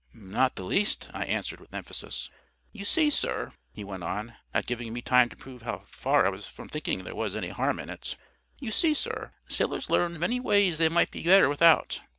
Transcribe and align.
"Not 0.15 0.55
the 0.55 0.63
least," 0.63 1.09
I 1.13 1.25
answered, 1.25 1.59
with 1.59 1.75
emphasis. 1.75 2.31
"You 2.71 2.85
see, 2.85 3.11
sir," 3.11 3.53
he 3.71 3.83
went 3.83 4.01
on, 4.03 4.33
not 4.51 4.65
giving 4.65 4.93
me 4.93 5.03
time 5.03 5.29
to 5.29 5.35
prove 5.35 5.61
how 5.61 5.83
far 5.85 6.25
I 6.25 6.29
was 6.29 6.47
from 6.47 6.69
thinking 6.69 7.03
there 7.03 7.13
was 7.13 7.35
any 7.35 7.49
harm 7.49 7.77
in 7.77 7.91
it; 7.91 8.17
"You 8.59 8.71
see, 8.71 8.95
sir, 8.95 9.31
sailors 9.47 9.91
learns 9.91 10.17
many 10.17 10.39
ways 10.39 10.79
they 10.79 10.89
might 10.89 11.11
be 11.11 11.23
better 11.23 11.47
without. 11.47 12.01